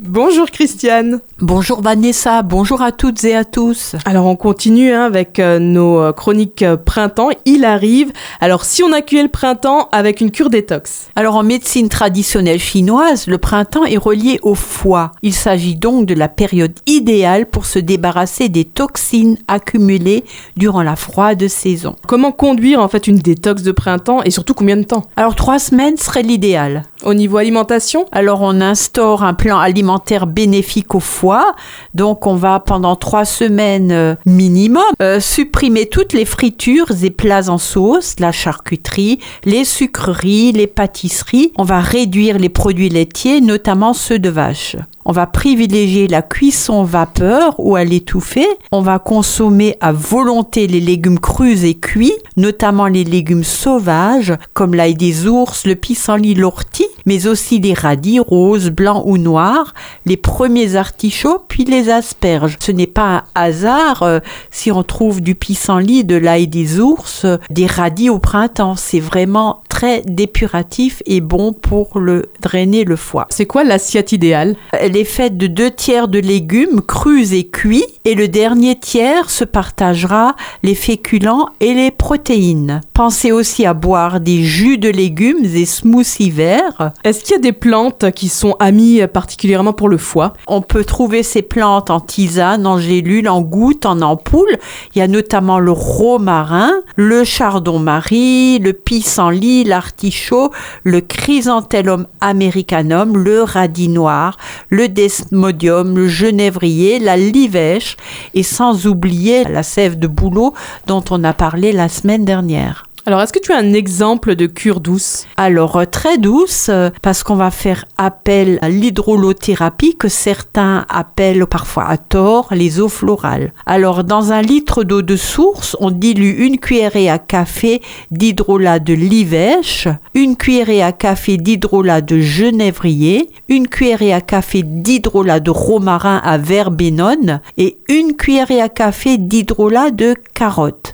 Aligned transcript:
Bonjour 0.00 0.50
Christiane. 0.50 1.20
Bonjour 1.40 1.80
Vanessa, 1.80 2.42
bonjour 2.42 2.82
à 2.82 2.90
toutes 2.90 3.22
et 3.22 3.36
à 3.36 3.44
tous. 3.44 3.94
Alors 4.04 4.26
on 4.26 4.34
continue 4.34 4.92
hein, 4.92 5.04
avec 5.04 5.38
euh, 5.38 5.60
nos 5.60 6.00
euh, 6.00 6.12
chroniques 6.12 6.62
euh, 6.62 6.76
printemps. 6.76 7.28
Il 7.44 7.64
arrive. 7.64 8.12
Alors 8.40 8.64
si 8.64 8.82
on 8.82 8.92
accueille 8.92 9.22
le 9.22 9.28
printemps 9.28 9.88
avec 9.92 10.20
une 10.20 10.32
cure 10.32 10.50
détox? 10.50 11.10
Alors 11.14 11.36
en 11.36 11.44
médecine 11.44 11.88
traditionnelle 11.88 12.58
chinoise, 12.58 13.28
le 13.28 13.38
printemps 13.38 13.84
est 13.84 13.96
relié 13.96 14.40
au 14.42 14.56
foie. 14.56 15.12
Il 15.22 15.32
s'agit 15.32 15.76
donc 15.76 16.06
de 16.06 16.14
la 16.14 16.28
période 16.28 16.74
idéale 16.86 17.46
pour 17.46 17.64
se 17.64 17.78
débarrasser 17.78 18.48
des 18.48 18.64
toxines 18.64 19.38
accumulées 19.46 20.24
durant 20.56 20.82
la 20.82 20.96
froide 20.96 21.46
saison. 21.46 21.94
Comment 22.08 22.32
conduire 22.32 22.80
en 22.80 22.88
fait 22.88 23.06
une 23.06 23.18
détox 23.18 23.62
de 23.62 23.72
printemps 23.72 24.22
et 24.24 24.30
surtout 24.30 24.54
combien 24.54 24.76
de 24.76 24.82
temps? 24.82 25.02
Alors 25.14 25.36
trois 25.36 25.60
semaines 25.60 25.96
serait 25.98 26.22
l'idéal. 26.22 26.82
Au 27.04 27.12
niveau 27.12 27.36
alimentation 27.36 28.06
Alors 28.12 28.40
on 28.40 28.62
instaure 28.62 29.24
un 29.24 29.34
plan 29.34 29.58
alimentaire 29.58 30.26
bénéfique 30.26 30.94
au 30.94 31.00
foie. 31.00 31.54
Donc 31.92 32.26
on 32.26 32.34
va 32.34 32.60
pendant 32.60 32.96
trois 32.96 33.26
semaines 33.26 33.92
euh, 33.92 34.14
minimum 34.24 34.82
euh, 35.02 35.20
supprimer 35.20 35.86
toutes 35.86 36.14
les 36.14 36.24
fritures 36.24 36.90
et 37.02 37.10
plats 37.10 37.50
en 37.50 37.58
sauce, 37.58 38.16
la 38.20 38.32
charcuterie, 38.32 39.18
les 39.44 39.64
sucreries, 39.64 40.52
les 40.52 40.66
pâtisseries. 40.66 41.52
On 41.58 41.64
va 41.64 41.80
réduire 41.80 42.38
les 42.38 42.48
produits 42.48 42.88
laitiers, 42.88 43.42
notamment 43.42 43.92
ceux 43.92 44.18
de 44.18 44.30
vache. 44.30 44.76
On 45.06 45.12
va 45.12 45.26
privilégier 45.26 46.08
la 46.08 46.22
cuisson 46.22 46.82
vapeur 46.82 47.54
ou 47.58 47.76
à 47.76 47.84
l'étouffer. 47.84 48.46
On 48.72 48.80
va 48.80 48.98
consommer 48.98 49.76
à 49.80 49.92
volonté 49.92 50.66
les 50.66 50.80
légumes 50.80 51.18
crus 51.18 51.62
et 51.64 51.74
cuits, 51.74 52.14
notamment 52.38 52.86
les 52.86 53.04
légumes 53.04 53.44
sauvages 53.44 54.32
comme 54.54 54.74
l'ail 54.74 54.94
des 54.94 55.26
ours, 55.26 55.66
le 55.66 55.74
pissenlit, 55.74 56.34
l'ortie, 56.34 56.86
mais 57.04 57.26
aussi 57.26 57.58
les 57.58 57.74
radis 57.74 58.18
roses, 58.18 58.70
blancs 58.70 59.02
ou 59.04 59.18
noirs, 59.18 59.74
les 60.06 60.16
premiers 60.16 60.76
artichauts, 60.76 61.44
puis 61.48 61.64
les 61.64 61.90
asperges. 61.90 62.56
Ce 62.60 62.72
n'est 62.72 62.86
pas 62.86 63.16
un 63.16 63.22
hasard 63.34 64.02
euh, 64.02 64.20
si 64.50 64.72
on 64.72 64.82
trouve 64.82 65.20
du 65.20 65.34
pissenlit, 65.34 66.04
de 66.04 66.16
l'ail 66.16 66.48
des 66.48 66.80
ours, 66.80 67.26
euh, 67.26 67.36
des 67.50 67.66
radis 67.66 68.08
au 68.08 68.18
printemps. 68.20 68.76
C'est 68.76 69.00
vraiment 69.00 69.62
très 69.74 70.02
dépuratif 70.06 71.02
et 71.04 71.20
bon 71.20 71.52
pour 71.52 71.98
le 71.98 72.26
drainer 72.40 72.84
le 72.84 72.94
foie. 72.94 73.26
C'est 73.30 73.44
quoi 73.44 73.64
l'assiette 73.64 74.12
idéale? 74.12 74.54
Elle 74.72 74.96
est 74.96 75.02
faite 75.02 75.36
de 75.36 75.48
deux 75.48 75.72
tiers 75.72 76.06
de 76.06 76.20
légumes 76.20 76.80
crus 76.80 77.32
et 77.32 77.48
cuits 77.48 77.84
et 78.04 78.14
le 78.14 78.28
dernier 78.28 78.78
tiers 78.78 79.30
se 79.30 79.42
partagera 79.42 80.36
les 80.62 80.76
féculents 80.76 81.48
et 81.58 81.74
les 81.74 81.90
protéines. 81.90 82.82
Pensez 82.92 83.32
aussi 83.32 83.66
à 83.66 83.74
boire 83.74 84.20
des 84.20 84.44
jus 84.44 84.78
de 84.78 84.88
légumes 84.88 85.44
et 85.44 85.66
smoothies 85.66 86.30
verts. 86.30 86.92
Est-ce 87.02 87.24
qu'il 87.24 87.32
y 87.32 87.38
a 87.38 87.40
des 87.40 87.52
plantes 87.52 88.12
qui 88.12 88.28
sont 88.28 88.54
amies 88.60 89.00
particulièrement 89.12 89.72
pour 89.72 89.88
le 89.88 89.98
foie? 89.98 90.34
On 90.46 90.62
peut 90.62 90.84
trouver 90.84 91.24
ces 91.24 91.42
plantes 91.42 91.90
en 91.90 91.98
tisane, 91.98 92.64
en 92.68 92.78
gélule, 92.78 93.28
en 93.28 93.42
gouttes, 93.42 93.86
en 93.86 94.02
ampoule. 94.02 94.56
Il 94.94 95.00
y 95.00 95.02
a 95.02 95.08
notamment 95.08 95.58
le 95.58 95.72
romarin, 95.72 96.70
le 96.94 97.24
chardon-marie, 97.24 98.60
le 98.60 98.72
pissenlit, 98.72 99.63
l'artichaut, 99.64 100.50
le 100.82 101.00
chrysanthellum 101.00 102.06
americanum, 102.20 103.16
le 103.16 103.42
radis 103.42 103.88
noir, 103.88 104.36
le 104.70 104.88
desmodium, 104.88 105.96
le 105.96 106.08
genévrier, 106.08 106.98
la 106.98 107.16
livèche 107.16 107.96
et 108.34 108.42
sans 108.42 108.86
oublier 108.86 109.44
la 109.44 109.62
sève 109.62 109.98
de 109.98 110.06
bouleau 110.06 110.54
dont 110.86 111.04
on 111.10 111.24
a 111.24 111.32
parlé 111.32 111.72
la 111.72 111.88
semaine 111.88 112.24
dernière. 112.24 112.84
Alors, 113.06 113.20
est-ce 113.20 113.34
que 113.34 113.38
tu 113.38 113.52
as 113.52 113.58
un 113.58 113.74
exemple 113.74 114.34
de 114.34 114.46
cure 114.46 114.80
douce? 114.80 115.26
Alors, 115.36 115.76
euh, 115.76 115.84
très 115.84 116.16
douce, 116.16 116.70
euh, 116.70 116.88
parce 117.02 117.22
qu'on 117.22 117.36
va 117.36 117.50
faire 117.50 117.84
appel 117.98 118.58
à 118.62 118.70
l'hydrolothérapie 118.70 119.94
que 119.94 120.08
certains 120.08 120.86
appellent 120.88 121.44
parfois 121.44 121.84
à 121.86 121.98
tort 121.98 122.48
les 122.52 122.80
eaux 122.80 122.88
florales. 122.88 123.52
Alors, 123.66 124.04
dans 124.04 124.32
un 124.32 124.40
litre 124.40 124.84
d'eau 124.84 125.02
de 125.02 125.16
source, 125.16 125.76
on 125.80 125.90
dilue 125.90 126.46
une 126.46 126.58
cuillerée 126.58 127.10
à 127.10 127.18
café 127.18 127.82
d'hydrolat 128.10 128.78
de 128.78 128.94
livèche, 128.94 129.86
une 130.14 130.36
cuillerée 130.36 130.82
à 130.82 130.92
café 130.92 131.36
d'hydrolat 131.36 132.00
de 132.00 132.20
genévrier, 132.20 133.28
une 133.50 133.68
cuillerée 133.68 134.14
à 134.14 134.22
café 134.22 134.62
d'hydrolat 134.62 135.40
de 135.40 135.50
romarin 135.50 136.22
à 136.24 136.38
verbenone 136.38 137.42
et 137.58 137.76
une 137.90 138.16
cuillerée 138.16 138.62
à 138.62 138.70
café 138.70 139.18
d'hydrolat 139.18 139.90
de 139.90 140.14
carotte 140.32 140.93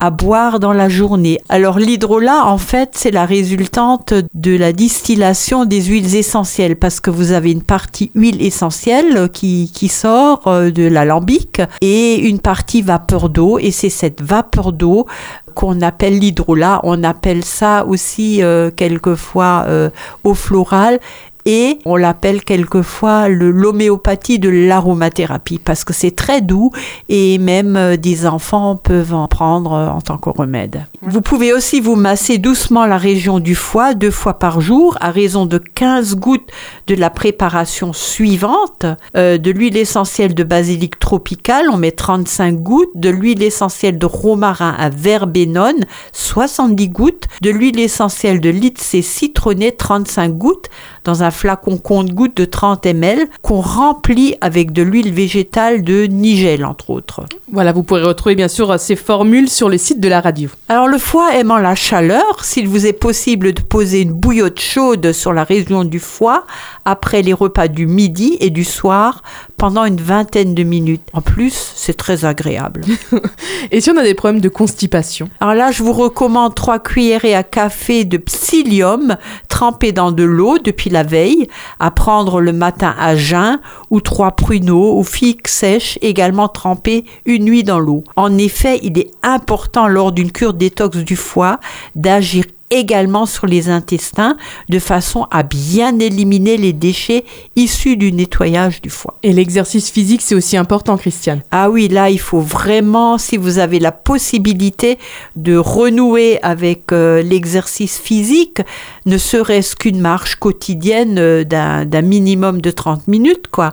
à 0.00 0.10
boire 0.10 0.60
dans 0.60 0.72
la 0.72 0.88
journée. 0.88 1.38
Alors 1.48 1.78
l'hydrolat, 1.78 2.46
en 2.46 2.58
fait, 2.58 2.90
c'est 2.94 3.10
la 3.10 3.26
résultante 3.26 4.14
de 4.34 4.56
la 4.56 4.72
distillation 4.72 5.64
des 5.64 5.82
huiles 5.82 6.14
essentielles 6.14 6.76
parce 6.76 7.00
que 7.00 7.10
vous 7.10 7.32
avez 7.32 7.50
une 7.50 7.62
partie 7.62 8.10
huile 8.14 8.42
essentielle 8.42 9.28
qui, 9.32 9.70
qui 9.74 9.88
sort 9.88 10.46
euh, 10.46 10.70
de 10.70 10.84
l'alambic 10.84 11.62
et 11.80 12.16
une 12.28 12.38
partie 12.38 12.82
vapeur 12.82 13.28
d'eau 13.28 13.58
et 13.58 13.70
c'est 13.70 13.90
cette 13.90 14.22
vapeur 14.22 14.72
d'eau 14.72 15.06
qu'on 15.54 15.82
appelle 15.82 16.18
l'hydrolat. 16.18 16.80
On 16.84 17.02
appelle 17.02 17.44
ça 17.44 17.84
aussi 17.84 18.42
euh, 18.42 18.70
quelquefois 18.70 19.64
euh, 19.66 19.90
eau 20.22 20.34
florale 20.34 21.00
et 21.48 21.78
on 21.86 21.96
l'appelle 21.96 22.44
quelquefois 22.44 23.30
l'homéopathie 23.30 24.38
de 24.38 24.50
l'aromathérapie 24.50 25.58
parce 25.58 25.82
que 25.82 25.94
c'est 25.94 26.14
très 26.14 26.42
doux 26.42 26.72
et 27.08 27.38
même 27.38 27.74
euh, 27.74 27.96
des 27.96 28.26
enfants 28.26 28.76
peuvent 28.76 29.14
en 29.14 29.28
prendre 29.28 29.72
euh, 29.72 29.88
en 29.88 30.02
tant 30.02 30.18
que 30.18 30.28
remède. 30.28 30.84
Vous 31.00 31.22
pouvez 31.22 31.54
aussi 31.54 31.80
vous 31.80 31.96
masser 31.96 32.36
doucement 32.36 32.84
la 32.84 32.98
région 32.98 33.40
du 33.40 33.54
foie 33.54 33.94
deux 33.94 34.10
fois 34.10 34.38
par 34.38 34.60
jour 34.60 34.98
à 35.00 35.10
raison 35.10 35.46
de 35.46 35.56
15 35.56 36.16
gouttes 36.16 36.50
de 36.86 36.94
la 36.94 37.08
préparation 37.08 37.94
suivante. 37.94 38.84
Euh, 39.16 39.38
de 39.38 39.50
l'huile 39.50 39.78
essentielle 39.78 40.34
de 40.34 40.44
basilic 40.44 40.98
tropical, 40.98 41.70
on 41.72 41.78
met 41.78 41.92
35 41.92 42.56
gouttes. 42.56 42.90
De 42.94 43.08
l'huile 43.08 43.42
essentielle 43.42 43.96
de 43.96 44.04
romarin 44.04 44.74
à 44.78 44.90
verbenone, 44.90 45.86
70 46.12 46.88
gouttes. 46.90 47.28
De 47.40 47.48
l'huile 47.48 47.80
essentielle 47.80 48.40
de 48.40 48.50
litse 48.50 49.00
citronnée, 49.00 49.72
35 49.72 50.36
gouttes 50.36 50.68
dans 51.04 51.22
un 51.22 51.30
flacon 51.38 51.78
compte-gouttes 51.78 52.36
de 52.36 52.44
30 52.44 52.86
ml 52.86 53.28
qu'on 53.42 53.60
remplit 53.60 54.34
avec 54.40 54.72
de 54.72 54.82
l'huile 54.82 55.12
végétale 55.12 55.82
de 55.82 56.04
nigel, 56.04 56.64
entre 56.64 56.90
autres. 56.90 57.22
Voilà, 57.52 57.72
vous 57.72 57.84
pourrez 57.84 58.02
retrouver 58.02 58.34
bien 58.34 58.48
sûr 58.48 58.78
ces 58.78 58.96
formules 58.96 59.48
sur 59.48 59.68
le 59.68 59.78
site 59.78 60.00
de 60.00 60.08
la 60.08 60.20
radio. 60.20 60.50
Alors 60.68 60.88
le 60.88 60.98
foie 60.98 61.36
aimant 61.36 61.58
la 61.58 61.76
chaleur, 61.76 62.44
s'il 62.44 62.66
vous 62.66 62.86
est 62.86 62.92
possible 62.92 63.52
de 63.52 63.62
poser 63.62 64.02
une 64.02 64.12
bouillotte 64.12 64.60
chaude 64.60 65.12
sur 65.12 65.32
la 65.32 65.44
région 65.44 65.84
du 65.84 66.00
foie 66.00 66.44
après 66.84 67.22
les 67.22 67.32
repas 67.32 67.68
du 67.68 67.86
midi 67.86 68.36
et 68.40 68.50
du 68.50 68.64
soir 68.64 69.22
pendant 69.58 69.84
une 69.84 70.00
vingtaine 70.00 70.54
de 70.54 70.62
minutes. 70.62 71.02
En 71.12 71.20
plus, 71.20 71.72
c'est 71.74 71.96
très 71.96 72.24
agréable. 72.24 72.82
et 73.70 73.80
si 73.80 73.90
on 73.90 73.96
a 73.96 74.04
des 74.04 74.14
problèmes 74.14 74.40
de 74.40 74.48
constipation? 74.48 75.28
Alors 75.40 75.54
là, 75.54 75.72
je 75.72 75.82
vous 75.82 75.92
recommande 75.92 76.54
trois 76.54 76.78
cuillerées 76.78 77.34
à 77.34 77.42
café 77.42 78.04
de 78.04 78.16
psyllium 78.16 79.16
trempé 79.48 79.92
dans 79.92 80.12
de 80.12 80.22
l'eau 80.22 80.58
depuis 80.58 80.88
la 80.88 81.02
veille, 81.02 81.48
à 81.80 81.90
prendre 81.90 82.40
le 82.40 82.52
matin 82.52 82.94
à 82.98 83.16
jeun, 83.16 83.58
ou 83.90 84.00
trois 84.00 84.32
pruneaux 84.32 84.96
ou 84.98 85.02
figues 85.02 85.48
sèches 85.48 85.98
également 86.00 86.48
trempées 86.48 87.04
une 87.26 87.44
nuit 87.44 87.64
dans 87.64 87.80
l'eau. 87.80 88.04
En 88.16 88.38
effet, 88.38 88.78
il 88.82 88.98
est 88.98 89.10
important 89.22 89.88
lors 89.88 90.12
d'une 90.12 90.30
cure 90.30 90.54
détox 90.54 90.98
du 90.98 91.16
foie 91.16 91.58
d'agir 91.96 92.44
également 92.70 93.26
sur 93.26 93.46
les 93.46 93.68
intestins 93.68 94.36
de 94.68 94.78
façon 94.78 95.26
à 95.30 95.42
bien 95.42 95.98
éliminer 95.98 96.56
les 96.56 96.72
déchets 96.72 97.24
issus 97.56 97.96
du 97.96 98.12
nettoyage 98.12 98.80
du 98.82 98.90
foie. 98.90 99.18
Et 99.22 99.32
l'exercice 99.32 99.90
physique, 99.90 100.22
c'est 100.22 100.34
aussi 100.34 100.56
important, 100.56 100.96
Christiane. 100.96 101.42
Ah 101.50 101.70
oui, 101.70 101.88
là, 101.88 102.10
il 102.10 102.20
faut 102.20 102.40
vraiment, 102.40 103.18
si 103.18 103.36
vous 103.36 103.58
avez 103.58 103.78
la 103.78 103.92
possibilité 103.92 104.98
de 105.36 105.56
renouer 105.56 106.38
avec 106.42 106.92
euh, 106.92 107.22
l'exercice 107.22 107.98
physique, 107.98 108.60
ne 109.06 109.18
serait-ce 109.18 109.76
qu'une 109.76 110.00
marche 110.00 110.36
quotidienne 110.36 111.18
euh, 111.18 111.44
d'un 111.44 112.02
minimum 112.02 112.60
de 112.60 112.70
30 112.70 113.08
minutes, 113.08 113.48
quoi. 113.50 113.72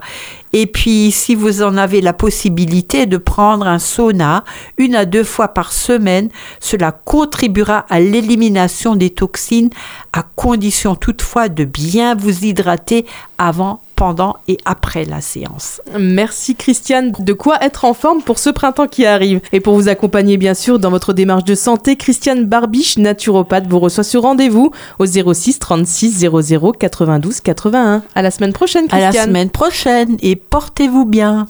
Et 0.57 0.67
puis, 0.67 1.11
si 1.11 1.35
vous 1.35 1.63
en 1.63 1.75
avez 1.75 1.99
la 1.99 2.13
possibilité 2.13 3.07
de 3.07 3.17
prendre 3.17 3.67
un 3.67 3.77
sauna 3.77 4.45
une 4.77 4.95
à 4.95 5.03
deux 5.03 5.25
fois 5.25 5.49
par 5.49 5.73
semaine, 5.73 6.29
cela 6.61 6.93
contribuera 6.93 7.79
à 7.89 7.99
l'élimination 7.99 8.95
des 8.95 9.09
toxines 9.09 9.69
à 10.13 10.23
condition 10.23 10.95
toutefois 10.95 11.49
de 11.49 11.65
bien 11.65 12.15
vous 12.15 12.45
hydrater 12.45 13.05
avant 13.37 13.81
pendant 13.95 14.37
et 14.47 14.57
après 14.65 15.05
la 15.05 15.21
séance. 15.21 15.81
Merci 15.97 16.55
Christiane. 16.55 17.11
De 17.19 17.33
quoi 17.33 17.57
être 17.61 17.85
en 17.85 17.93
forme 17.93 18.21
pour 18.21 18.39
ce 18.39 18.49
printemps 18.49 18.87
qui 18.87 19.05
arrive. 19.05 19.41
Et 19.51 19.59
pour 19.59 19.75
vous 19.75 19.89
accompagner 19.89 20.37
bien 20.37 20.53
sûr 20.53 20.79
dans 20.79 20.89
votre 20.89 21.13
démarche 21.13 21.43
de 21.43 21.55
santé, 21.55 21.95
Christiane 21.95 22.45
Barbiche, 22.45 22.97
naturopathe, 22.97 23.67
vous 23.67 23.79
reçoit 23.79 24.03
sur 24.03 24.23
rendez-vous 24.23 24.71
au 24.99 25.05
06 25.05 25.59
36 25.59 26.27
00 26.29 26.71
92 26.73 27.41
81. 27.41 28.03
À 28.13 28.21
la 28.21 28.31
semaine 28.31 28.53
prochaine 28.53 28.87
Christiane. 28.87 29.03
À 29.03 29.13
la 29.13 29.23
semaine 29.23 29.49
prochaine 29.49 30.17
et 30.21 30.35
portez-vous 30.35 31.05
bien. 31.05 31.47